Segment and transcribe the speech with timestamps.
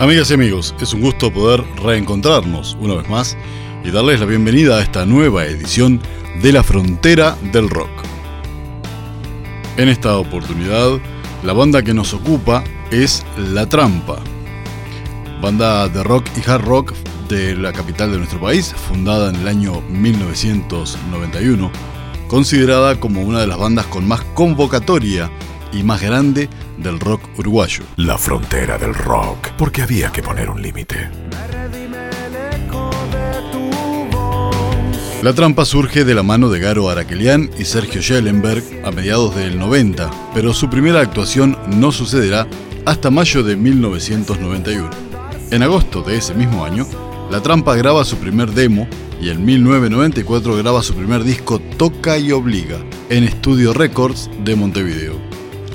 [0.00, 3.36] Amigas y amigos, es un gusto poder reencontrarnos una vez más
[3.82, 6.00] y darles la bienvenida a esta nueva edición
[6.40, 7.90] de La Frontera del Rock.
[9.76, 11.00] En esta oportunidad,
[11.42, 12.62] la banda que nos ocupa
[12.92, 14.20] es La Trampa,
[15.42, 16.92] banda de rock y hard rock
[17.28, 21.72] de la capital de nuestro país, fundada en el año 1991,
[22.28, 25.28] considerada como una de las bandas con más convocatoria
[25.72, 27.84] y más grande del rock uruguayo.
[27.96, 31.10] La frontera del rock, porque había que poner un límite.
[35.22, 39.58] La trampa surge de la mano de Garo Araquelian y Sergio Schellenberg a mediados del
[39.58, 42.46] 90, pero su primera actuación no sucederá
[42.84, 44.88] hasta mayo de 1991.
[45.50, 46.86] En agosto de ese mismo año,
[47.32, 48.86] La Trampa graba su primer demo
[49.20, 52.78] y en 1994 graba su primer disco Toca y Obliga
[53.10, 55.27] en Studio Records de Montevideo.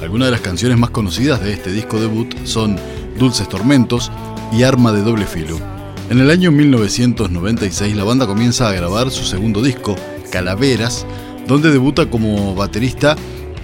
[0.03, 2.77] Algunas de las canciones más conocidas de este disco debut son
[3.17, 4.11] Dulces Tormentos
[4.51, 5.57] y Arma de doble filo.
[6.09, 9.95] En el año 1996 la banda comienza a grabar su segundo disco,
[10.29, 11.05] Calaveras,
[11.47, 13.15] donde debuta como baterista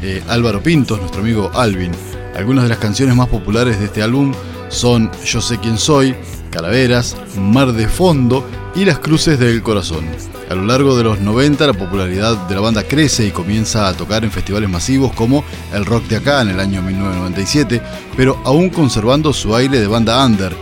[0.01, 1.91] eh, Álvaro Pintos, nuestro amigo Alvin.
[2.37, 4.33] Algunas de las canciones más populares de este álbum
[4.69, 6.15] son Yo sé quién soy,
[6.51, 8.45] Calaveras, Mar de Fondo
[8.75, 10.05] y Las Cruces del Corazón.
[10.49, 13.93] A lo largo de los 90 la popularidad de la banda crece y comienza a
[13.93, 17.81] tocar en festivales masivos como el Rock de Acá en el año 1997,
[18.17, 20.55] pero aún conservando su aire de banda under.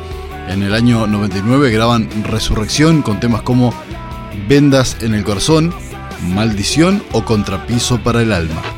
[0.50, 3.74] En el año 99 graban Resurrección con temas como
[4.48, 5.74] Vendas en el Corazón,
[6.30, 8.77] Maldición o Contrapiso para el Alma.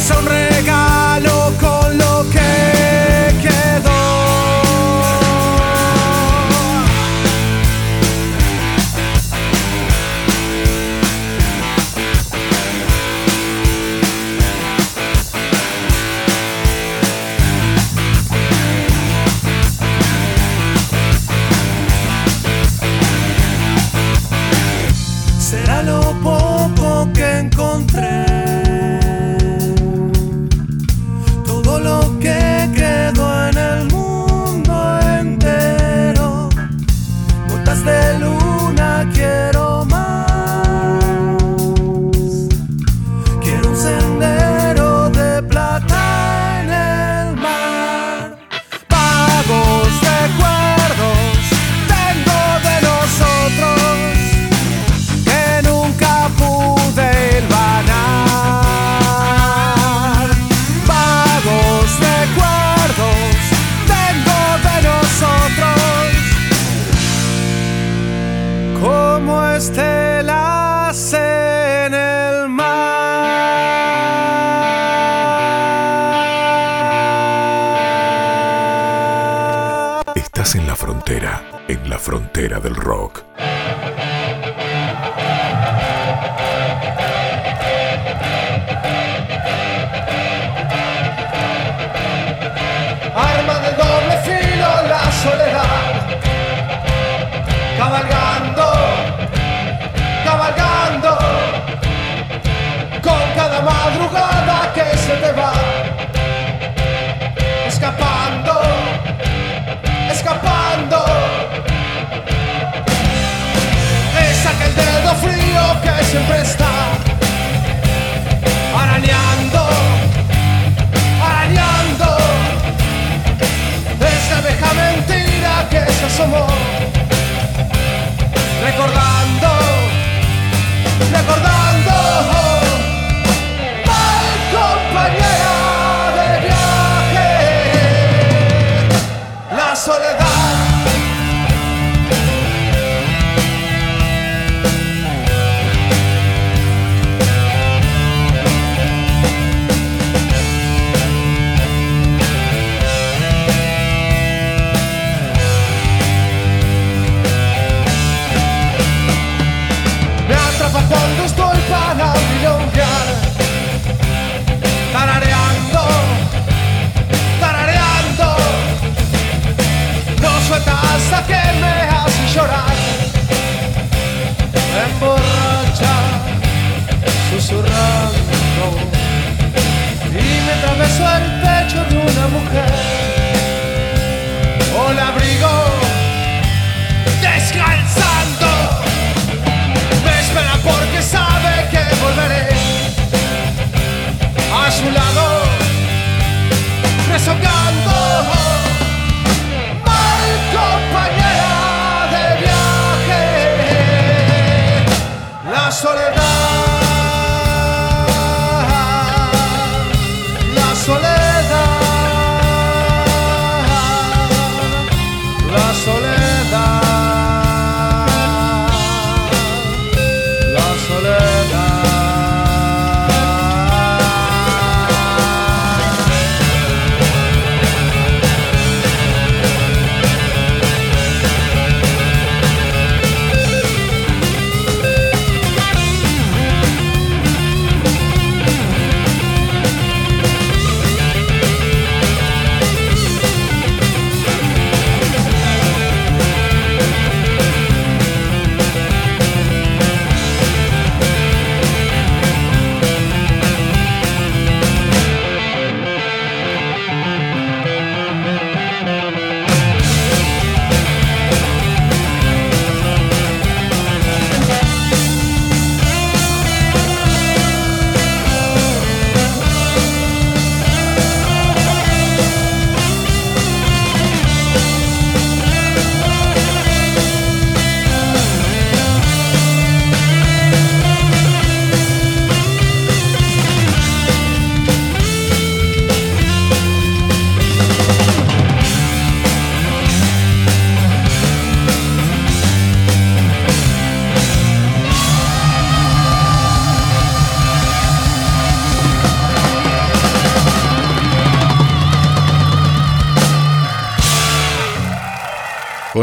[0.00, 0.87] sonregar.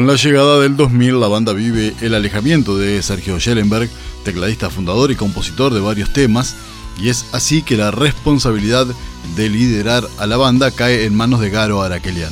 [0.05, 3.89] Con la llegada del 2000, la banda vive el alejamiento de Sergio Schellenberg,
[4.23, 6.55] tecladista fundador y compositor de varios temas,
[7.01, 8.85] y es así que la responsabilidad
[9.35, 12.31] de liderar a la banda cae en manos de Garo Arakelian.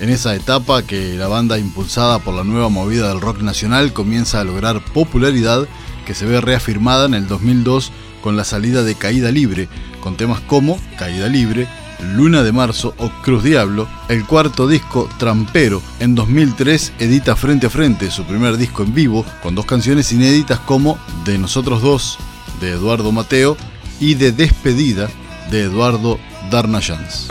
[0.00, 4.42] En esa etapa que la banda impulsada por la nueva movida del rock nacional comienza
[4.42, 5.66] a lograr popularidad
[6.04, 7.90] que se ve reafirmada en el 2002
[8.20, 11.68] con la salida de Caída Libre, con temas como Caída Libre,
[12.00, 15.82] Luna de Marzo o Cruz Diablo, el cuarto disco Trampero.
[16.00, 20.58] En 2003 edita Frente a Frente, su primer disco en vivo, con dos canciones inéditas
[20.60, 22.18] como De Nosotros Dos,
[22.60, 23.56] de Eduardo Mateo,
[24.00, 25.08] y de Despedida,
[25.50, 26.18] de Eduardo
[26.50, 27.28] Darnayans.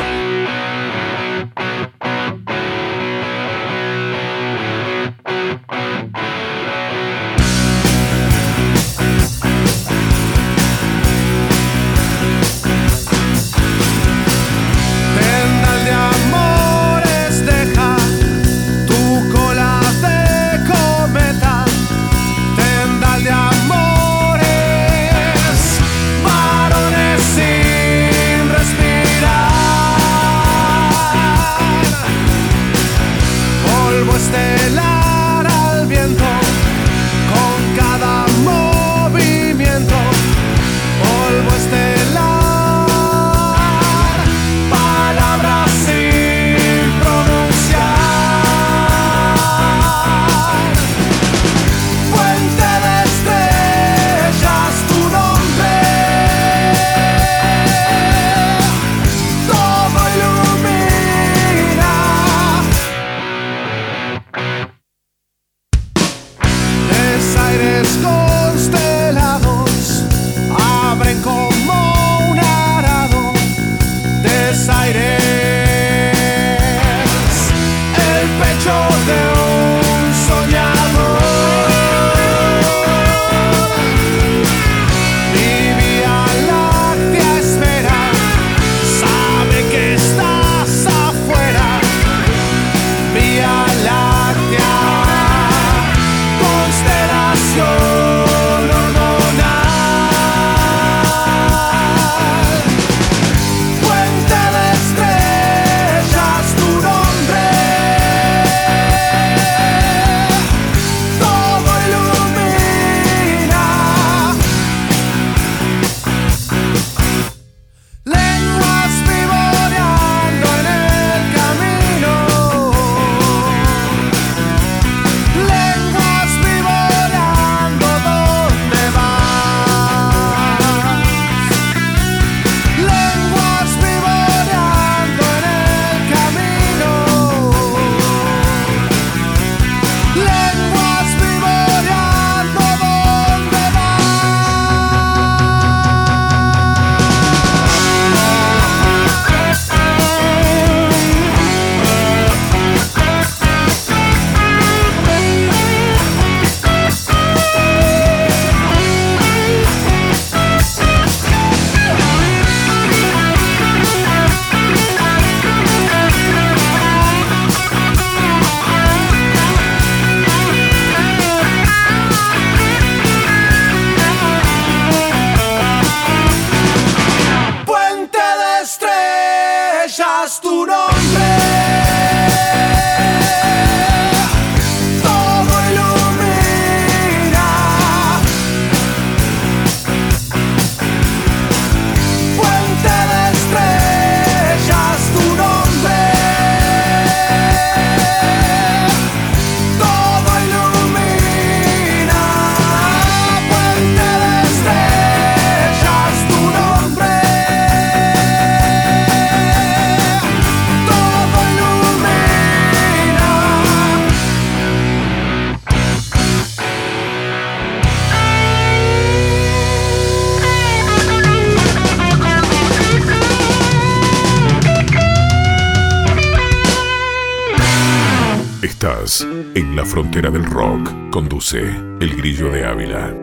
[228.66, 230.90] En la frontera del rock.
[231.12, 231.60] Conduce
[232.00, 233.14] El Grillo de Ávila.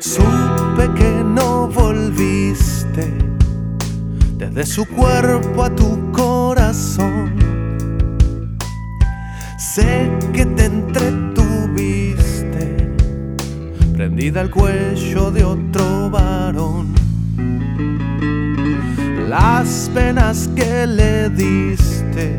[0.00, 3.12] Supe que no volviste
[4.38, 7.34] desde su cuerpo a tu corazón.
[9.58, 12.16] Sé que te entretuviste
[13.92, 16.99] prendida al cuello de otro varón
[19.30, 22.36] las penas que le diste,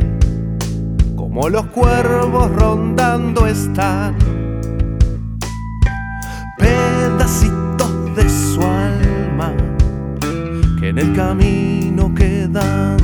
[1.16, 4.18] como los cuervos rondando están,
[6.58, 9.54] pedacitos de su alma
[10.82, 13.01] que en el camino quedando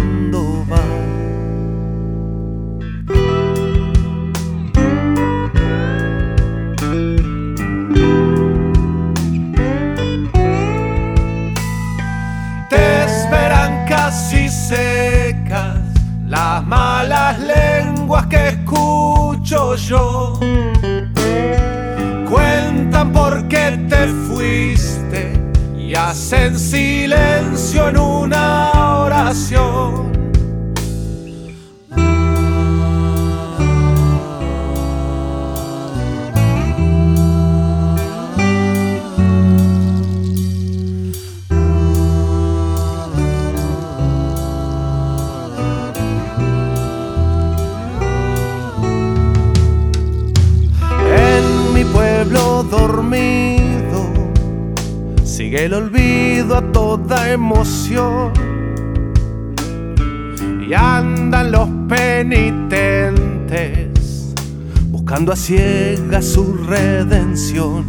[24.08, 25.34] te fuiste
[25.78, 30.17] y hacen silencio en una oración.
[55.48, 58.34] Sigue el olvido a toda emoción.
[60.68, 63.14] Y andan los penitentes
[64.92, 67.86] buscando a ciegas su redención.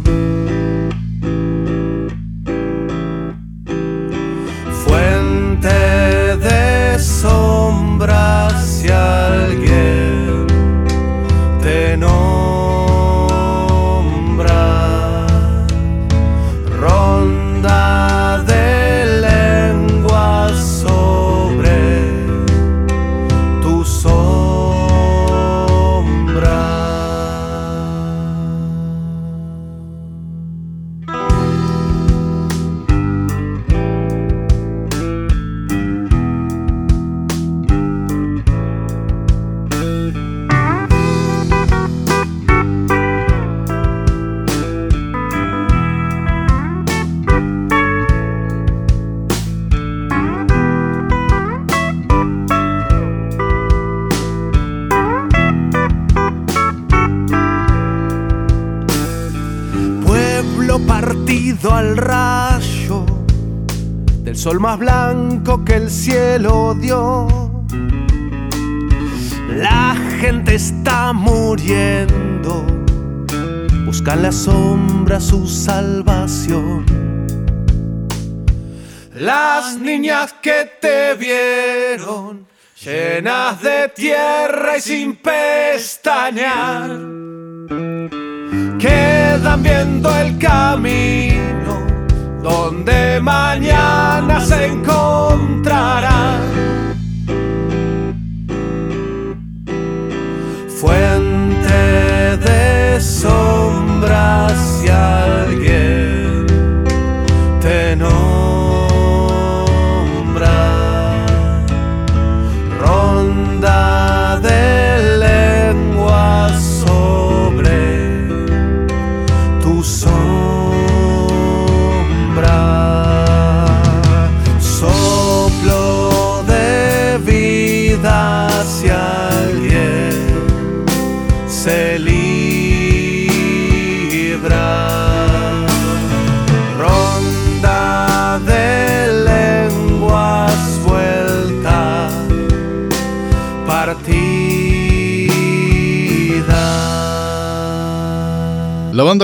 [65.89, 67.27] Cielo dio.
[69.55, 72.65] La gente está muriendo,
[73.85, 76.85] busca en la sombra su salvación.
[79.15, 82.47] Las niñas que te vieron,
[82.81, 86.89] llenas de tierra y sin pestañear,
[88.79, 91.68] quedan viendo el camino
[92.41, 96.39] donde mañana se encontrarán.
[100.79, 105.48] Fuente de sombras si alguien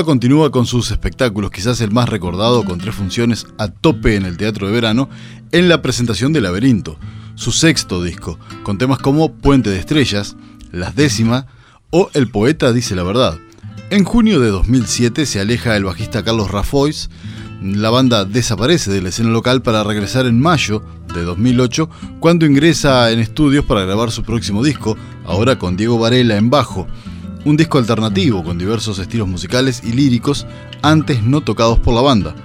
[0.05, 4.37] continúa con sus espectáculos, quizás el más recordado con tres funciones a tope en el
[4.37, 5.09] Teatro de Verano,
[5.51, 6.97] en la presentación de Laberinto,
[7.35, 10.37] su sexto disco, con temas como Puente de Estrellas,
[10.71, 11.45] Las Décimas
[11.89, 13.37] o El Poeta Dice la Verdad.
[13.89, 17.09] En junio de 2007 se aleja el bajista Carlos Rafois,
[17.61, 21.89] la banda desaparece de la escena local para regresar en mayo de 2008,
[22.19, 26.87] cuando ingresa en estudios para grabar su próximo disco, ahora con Diego Varela en bajo,
[27.45, 30.45] un disco alternativo con diversos estilos musicales y líricos
[30.81, 32.35] antes no tocados por la banda.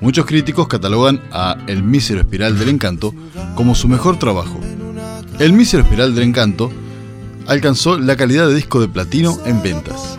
[0.00, 3.14] Muchos críticos catalogan a El mísero espiral del encanto
[3.54, 4.58] como su mejor trabajo.
[5.38, 6.72] El mísero espiral del encanto
[7.46, 10.18] alcanzó la calidad de disco de platino en ventas.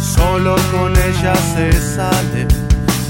[0.00, 2.46] Solo con ella se sale.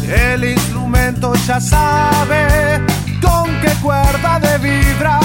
[0.06, 2.80] El instrumento ya sabe
[3.20, 5.22] con qué cuerda de vibrar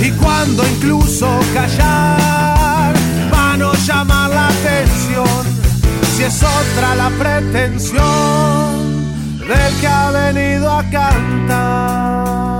[0.00, 2.94] y cuando incluso callar
[3.32, 5.44] va no llamar la atención
[6.16, 8.04] si es otra la pretensión
[9.38, 12.55] del que ha venido a cantar.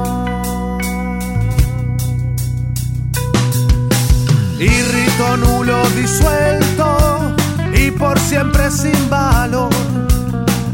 [5.37, 7.35] Nulo disuelto
[7.73, 9.71] y por siempre sin valor.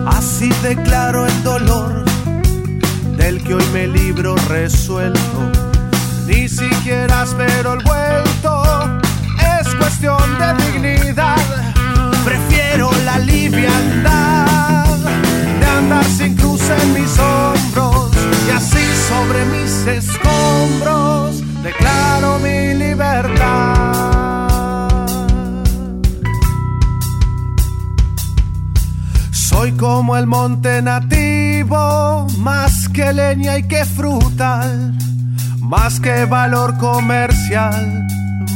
[0.07, 2.05] Así declaro el dolor
[3.17, 5.51] del que hoy me libro resuelto.
[6.27, 9.01] Ni siquiera espero el vuelto,
[9.61, 11.39] es cuestión de dignidad.
[12.25, 14.87] Prefiero la liviandad
[15.61, 18.11] de andar sin cruz en mis hombros
[18.49, 23.82] y así sobre mis escombros declaro mi libertad.
[29.53, 34.97] Soy como el monte nativo, más que leña y que frutal,
[35.61, 38.07] más que valor comercial,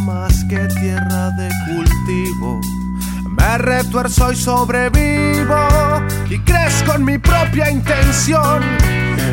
[0.05, 2.61] más que tierra de cultivo.
[3.29, 5.69] Me retuerzo y sobrevivo
[6.31, 8.63] y crezco en mi propia intención.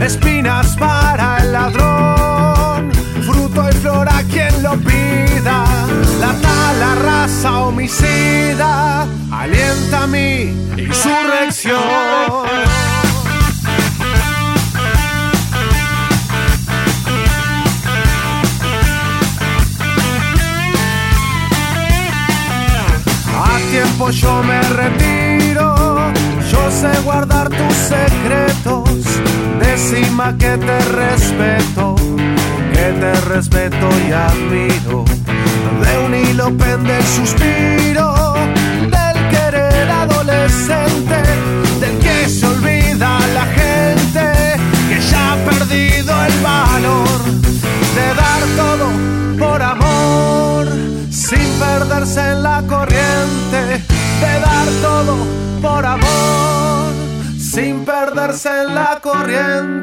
[0.02, 2.92] Espinas para el ladrón
[3.24, 5.73] fruto y flor a quien lo pida.
[6.24, 11.82] La tala raza homicida alienta mi insurrección.
[23.36, 25.76] A tiempo yo me retiro,
[26.50, 28.88] yo sé guardar tus secretos,
[29.60, 31.96] decima que te respeto
[32.74, 35.13] que te respeto y admiro.
[55.62, 56.94] Por amor,
[57.40, 59.83] sin perderse en la corriente.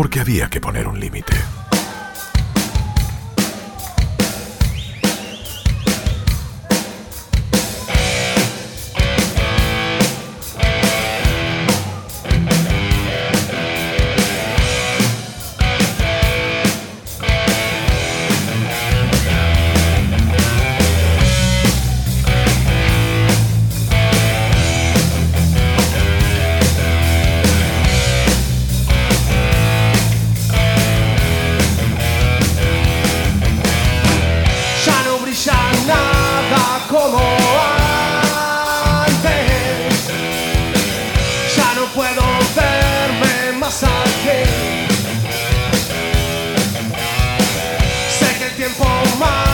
[0.00, 1.59] Porque había que poner un límite.
[49.02, 49.49] Que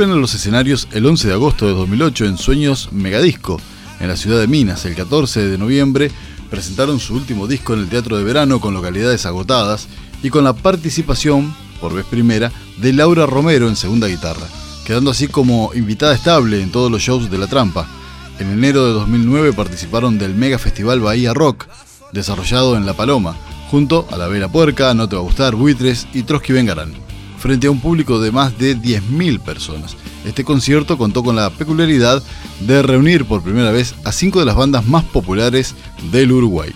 [0.00, 3.60] Vuelven a los escenarios el 11 de agosto de 2008 en Sueños Megadisco,
[4.00, 4.86] en la ciudad de Minas.
[4.86, 6.10] El 14 de noviembre
[6.48, 9.88] presentaron su último disco en el Teatro de Verano con localidades agotadas
[10.22, 14.46] y con la participación, por vez primera, de Laura Romero en segunda guitarra,
[14.86, 17.86] quedando así como invitada estable en todos los shows de La Trampa.
[18.38, 21.66] En enero de 2009 participaron del Mega Festival Bahía Rock,
[22.14, 23.36] desarrollado en La Paloma,
[23.70, 26.99] junto a La Vela Puerca, No Te Va a Gustar, Buitres y Trotsky Vengarán
[27.40, 29.96] frente a un público de más de 10.000 personas.
[30.24, 32.22] Este concierto contó con la peculiaridad
[32.60, 35.74] de reunir por primera vez a cinco de las bandas más populares
[36.12, 36.70] del Uruguay.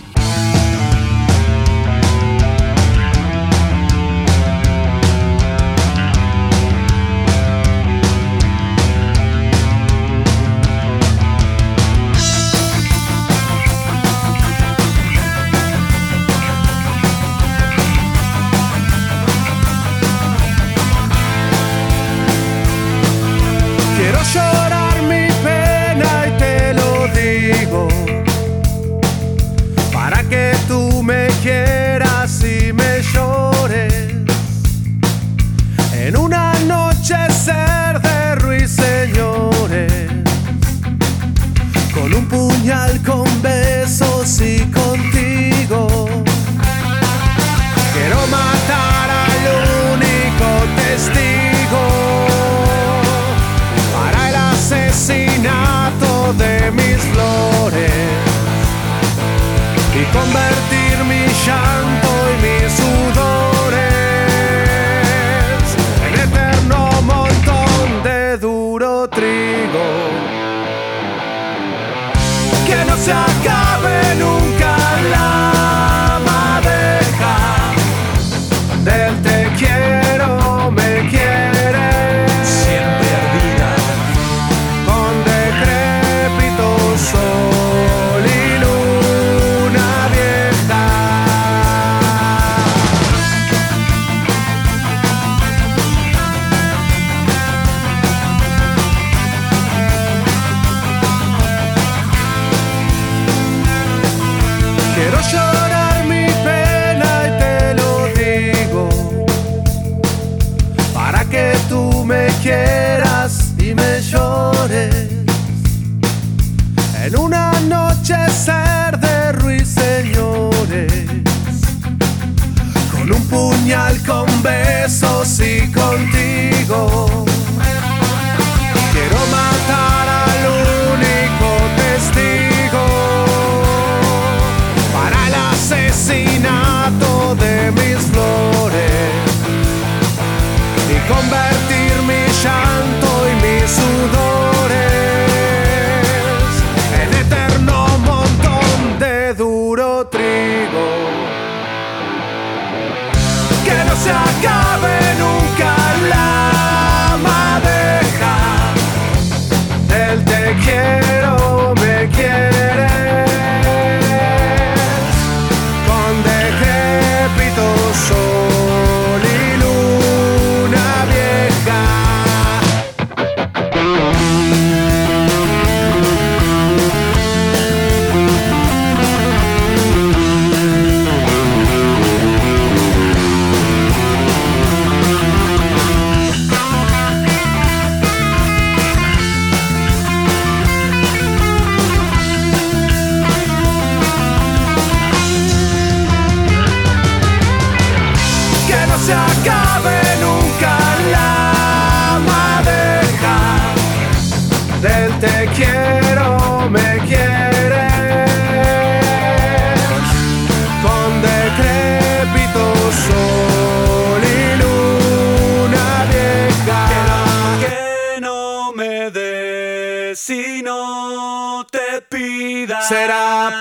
[126.67, 127.04] Go.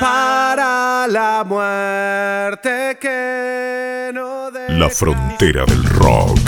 [0.00, 6.43] para la muerte que no La frontera del rock.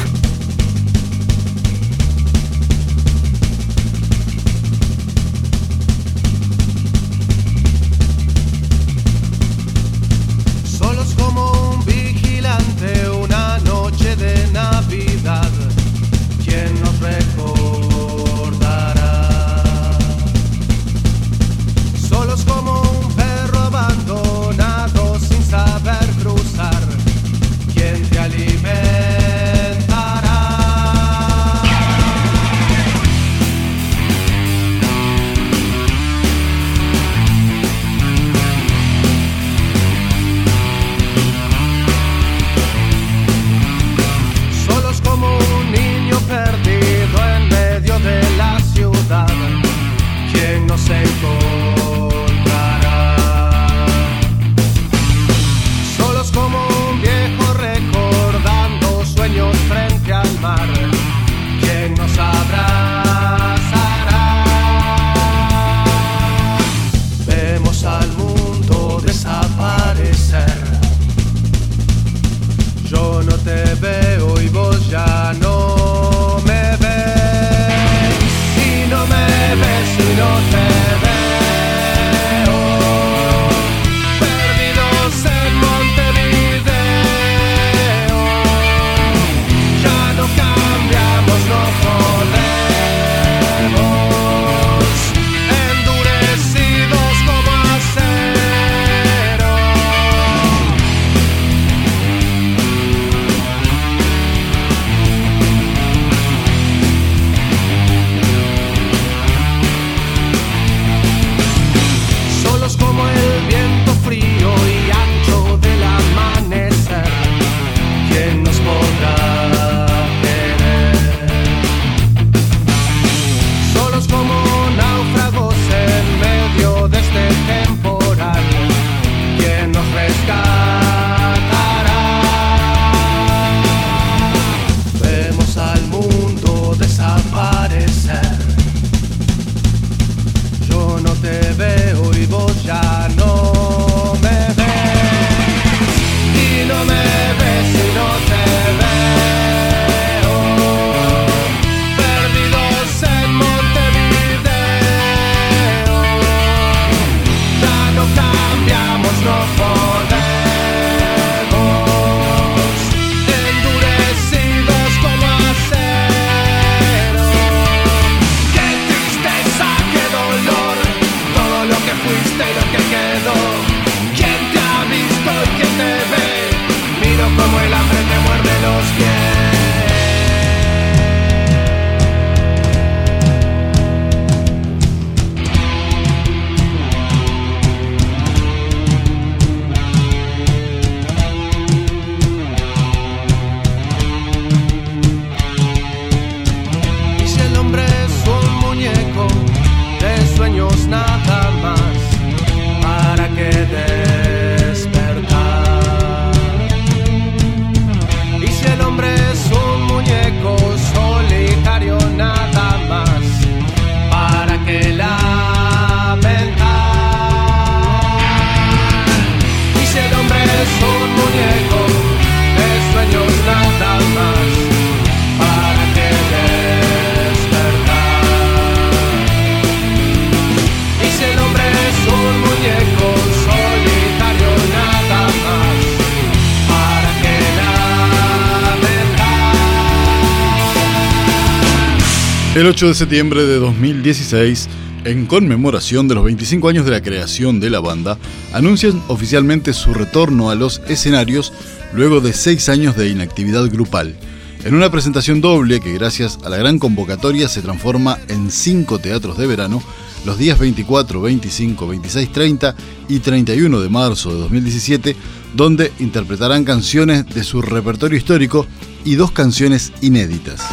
[242.57, 244.71] El 8 de septiembre de 2016,
[245.04, 248.17] en conmemoración de los 25 años de la creación de la banda,
[248.54, 251.52] anuncian oficialmente su retorno a los escenarios
[251.92, 254.17] luego de 6 años de inactividad grupal.
[254.65, 259.37] En una presentación doble que gracias a la gran convocatoria se transforma en 5 teatros
[259.37, 259.83] de verano,
[260.25, 262.75] los días 24, 25, 26, 30
[263.11, 265.15] y 31 de marzo de 2017,
[265.52, 268.67] donde interpretarán canciones de su repertorio histórico
[269.04, 270.65] y dos canciones inéditas.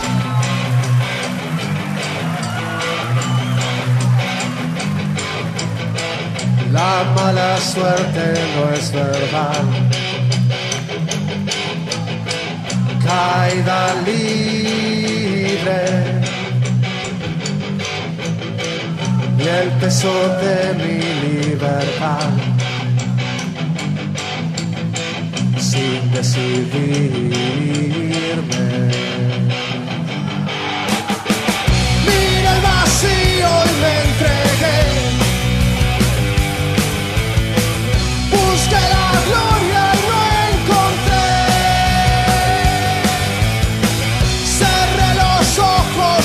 [6.84, 9.64] La mala suerte no es verdad.
[13.06, 15.82] Caída libre.
[19.40, 20.14] Y el peso
[20.44, 22.32] de mi libertad.
[25.70, 27.44] Sin decidirme.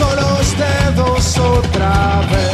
[0.00, 2.49] solos dedos otra vez.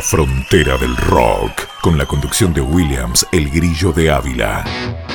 [0.00, 5.09] Frontera del rock, con la conducción de Williams, el grillo de Ávila.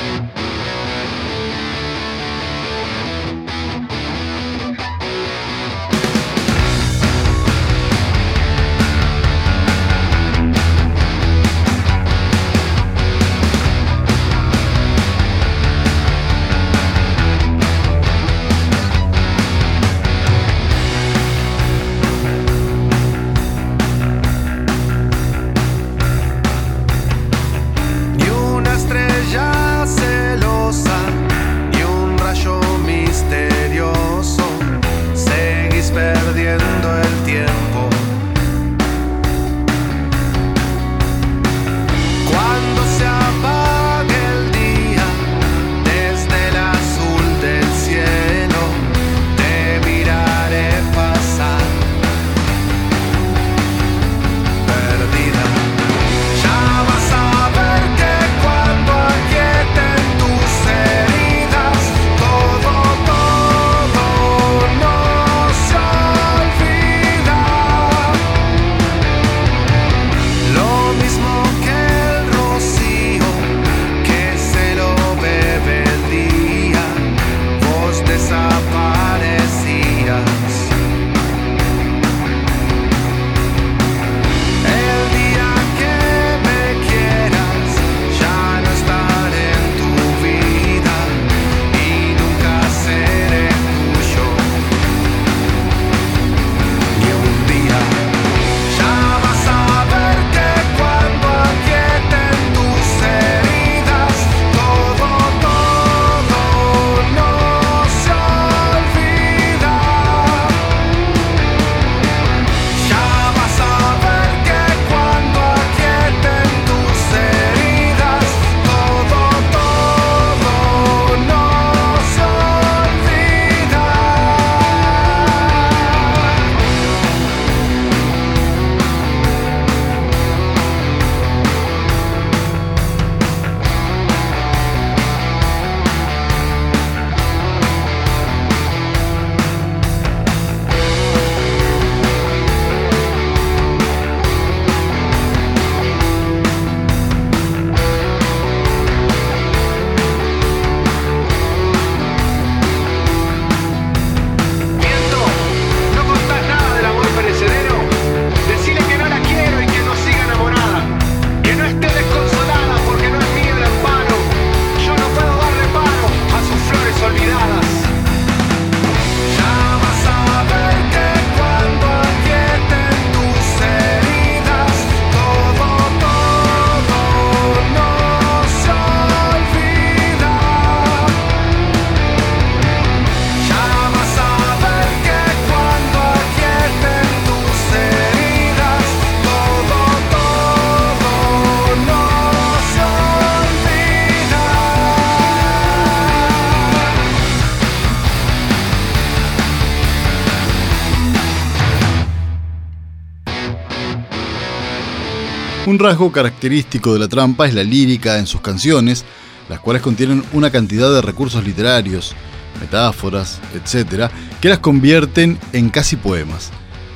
[205.76, 209.04] Un rasgo característico de la trampa es la lírica en sus canciones,
[209.50, 212.14] las cuales contienen una cantidad de recursos literarios,
[212.58, 214.10] metáforas, etc.,
[214.40, 216.50] que las convierten en casi poemas.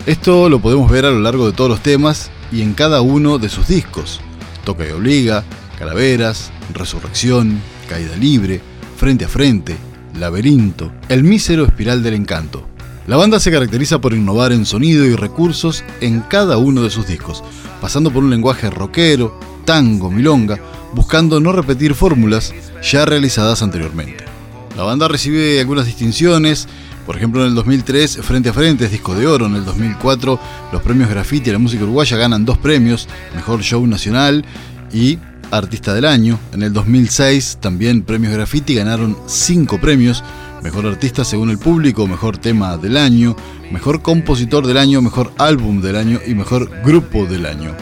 [0.06, 3.36] Esto lo podemos ver a lo largo de todos los temas y en cada uno
[3.36, 4.22] de sus discos.
[4.64, 5.44] Toca y obliga,
[5.78, 8.62] Calaveras, Resurrección, Caída Libre,
[8.96, 9.76] Frente a Frente,
[10.18, 12.66] Laberinto, El mísero espiral del encanto.
[13.06, 17.06] La banda se caracteriza por innovar en sonido y recursos en cada uno de sus
[17.06, 17.44] discos,
[17.80, 20.58] pasando por un lenguaje rockero, tango, milonga,
[20.94, 22.52] buscando no repetir fórmulas
[22.82, 24.24] ya realizadas anteriormente.
[24.76, 26.68] La banda recibe algunas distinciones,
[27.06, 30.38] por ejemplo en el 2003 Frente a Frente es disco de oro, en el 2004
[30.72, 34.44] los premios Graffiti a la música uruguaya ganan dos premios, Mejor Show Nacional
[34.92, 35.18] y
[35.50, 36.38] Artista del Año.
[36.52, 40.22] En el 2006 también premios Graffiti ganaron cinco premios,
[40.62, 43.34] Mejor Artista según el público, Mejor Tema del Año,
[43.72, 47.74] Mejor Compositor del Año, Mejor Álbum del Año y Mejor Grupo del Año.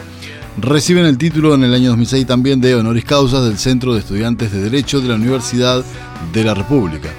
[0.57, 4.51] Reciben el título en el año 2006 también de Honoris Causas del Centro de Estudiantes
[4.51, 5.83] de Derecho de la Universidad
[6.33, 7.09] de la República.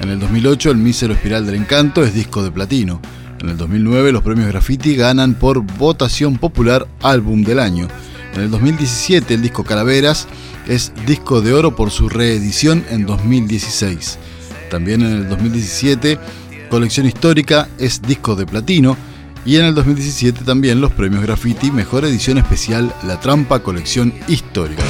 [0.00, 3.00] En el 2008 el Mísero Espiral del Encanto es disco de platino.
[3.40, 7.88] En el 2009 los premios Graffiti ganan por votación popular Álbum del Año.
[8.34, 10.26] En el 2017 el disco Calaveras
[10.68, 14.18] es disco de oro por su reedición en 2016.
[14.72, 16.18] También en el 2017
[16.70, 18.96] Colección Histórica es disco de platino
[19.44, 24.82] y en el 2017 también los premios Graffiti Mejor Edición Especial La Trampa Colección Histórica.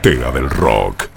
[0.00, 1.09] Frontera del rock.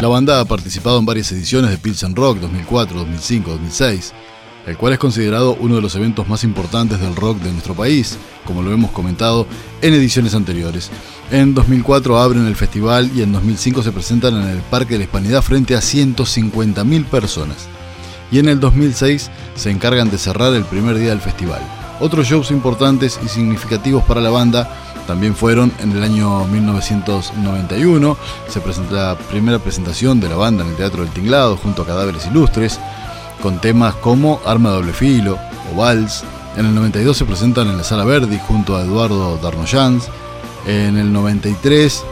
[0.00, 4.12] La banda ha participado en varias ediciones de Pilsen Rock 2004, 2005, 2006,
[4.66, 8.16] el cual es considerado uno de los eventos más importantes del rock de nuestro país,
[8.44, 9.44] como lo hemos comentado
[9.82, 10.90] en ediciones anteriores.
[11.32, 15.04] En 2004 abren el festival y en 2005 se presentan en el Parque de la
[15.04, 17.66] Hispanidad frente a 150.000 personas.
[18.30, 21.77] Y en el 2006 se encargan de cerrar el primer día del festival.
[22.00, 24.70] Otros shows importantes y significativos para la banda
[25.08, 30.70] también fueron en el año 1991, se presenta la primera presentación de la banda en
[30.70, 32.78] el Teatro del Tinglado junto a Cadáveres Ilustres,
[33.42, 35.38] con temas como Arma de doble filo
[35.72, 36.24] o Vals.
[36.58, 40.08] En el 92 se presentan en la Sala Verdi junto a Eduardo Darnoyans.
[40.66, 42.04] En el 93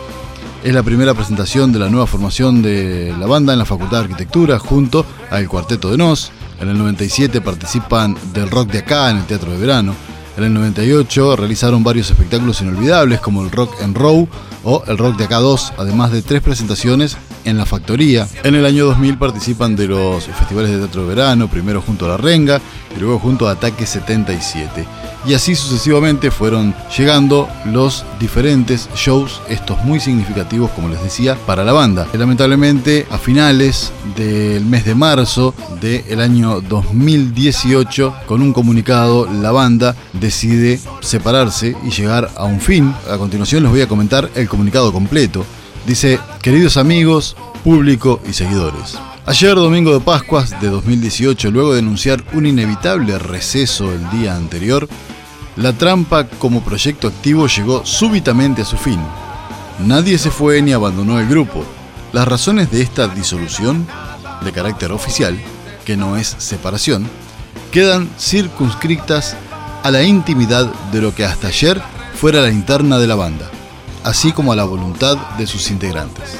[0.64, 4.04] es la primera presentación de la nueva formación de la banda en la Facultad de
[4.04, 6.32] Arquitectura junto al Cuarteto de Nos.
[6.60, 9.94] En el 97 participan del Rock de Acá en el Teatro de Verano.
[10.36, 14.28] En el 98 realizaron varios espectáculos inolvidables como el Rock en Row
[14.64, 17.16] o el Rock de Acá 2, además de tres presentaciones
[17.46, 18.28] en la Factoría.
[18.42, 22.08] En el año 2000 participan de los festivales de teatro de verano, primero junto a
[22.08, 22.60] La Renga
[22.94, 24.84] y luego junto a Ataque 77.
[25.26, 31.64] Y así sucesivamente fueron llegando los diferentes shows, estos muy significativos, como les decía, para
[31.64, 32.06] la banda.
[32.12, 39.96] Lamentablemente, a finales del mes de marzo del año 2018, con un comunicado, la banda
[40.12, 42.94] decide separarse y llegar a un fin.
[43.10, 45.44] A continuación les voy a comentar el comunicado completo.
[45.86, 48.96] Dice, queridos amigos, público y seguidores.
[49.26, 54.88] Ayer, domingo de Pascuas de 2018, luego de anunciar un inevitable receso el día anterior,
[55.56, 59.00] la trampa como proyecto activo llegó súbitamente a su fin.
[59.84, 61.64] Nadie se fue ni abandonó el grupo.
[62.12, 63.84] Las razones de esta disolución,
[64.44, 65.36] de carácter oficial,
[65.84, 67.08] que no es separación,
[67.72, 69.36] quedan circunscritas
[69.82, 71.82] a la intimidad de lo que hasta ayer
[72.14, 73.50] fuera la interna de la banda,
[74.06, 76.38] así como a la voluntad de sus integrantes.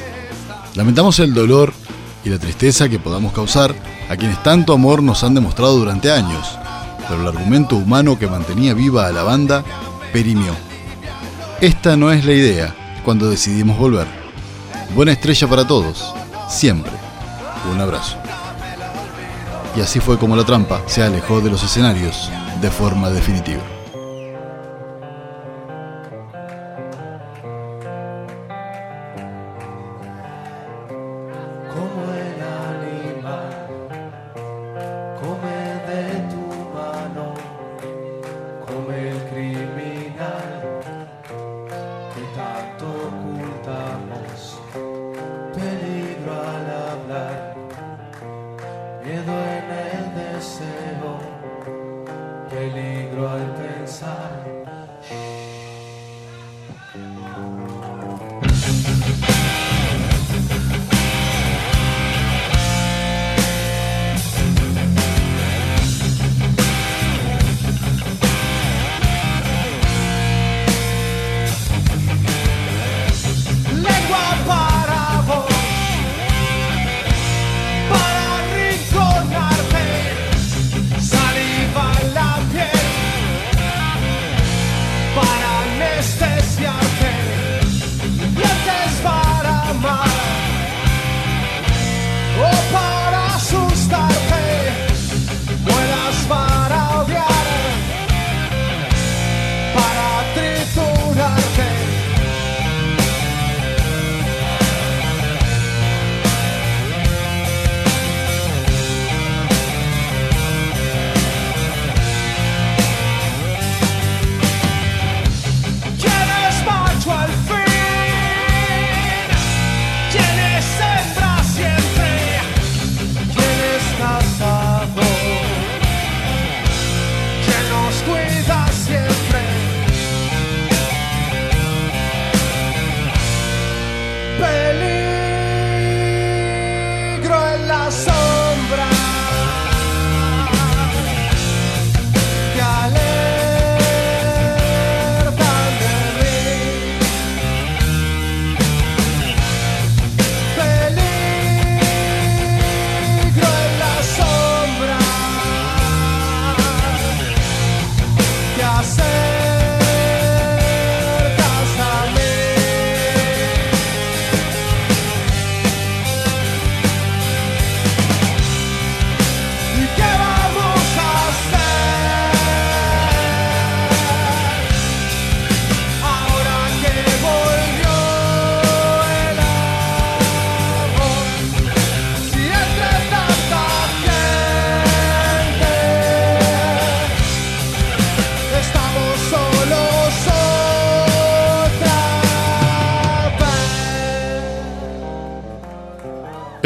[0.76, 1.72] Lamentamos el dolor
[2.24, 3.74] y la tristeza que podamos causar
[4.08, 6.56] a quienes tanto amor nos han demostrado durante años,
[7.08, 9.64] pero el argumento humano que mantenía viva a la banda
[10.12, 10.54] perimió.
[11.60, 14.06] Esta no es la idea cuando decidimos volver.
[14.94, 16.14] Buena estrella para todos,
[16.48, 16.92] siempre.
[17.72, 18.16] Un abrazo.
[19.76, 23.75] Y así fue como la trampa se alejó de los escenarios de forma definitiva.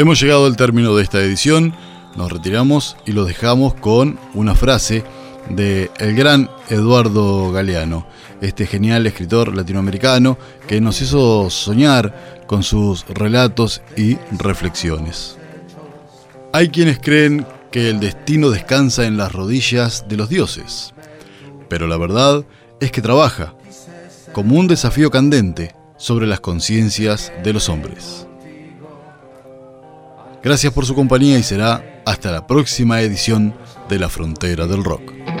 [0.01, 1.75] Hemos llegado al término de esta edición,
[2.15, 5.03] nos retiramos y los dejamos con una frase
[5.47, 8.07] de el gran Eduardo Galeano,
[8.41, 15.37] este genial escritor latinoamericano que nos hizo soñar con sus relatos y reflexiones.
[16.51, 20.95] Hay quienes creen que el destino descansa en las rodillas de los dioses,
[21.69, 22.43] pero la verdad
[22.79, 23.53] es que trabaja
[24.33, 28.25] como un desafío candente sobre las conciencias de los hombres.
[30.43, 33.53] Gracias por su compañía y será hasta la próxima edición
[33.89, 35.40] de La Frontera del Rock.